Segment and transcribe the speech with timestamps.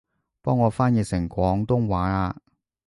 [0.41, 2.35] 幫我翻譯成廣東話吖